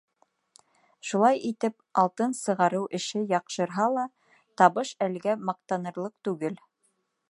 [1.09, 4.09] Шулай итеп, алтын сығарыу эше яҡшырһа ла,
[4.63, 6.65] табыш әлегә маҡтанырлыҡ түгел.